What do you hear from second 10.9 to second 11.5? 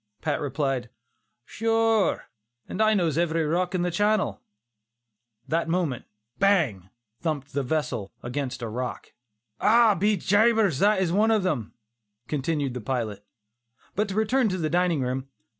that is one of